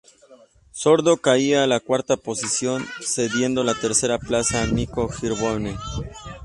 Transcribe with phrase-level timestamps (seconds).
[0.71, 5.77] Sordo caía a la cuarta posición, cediendo la tercera plaza a Mikko Hirvonen.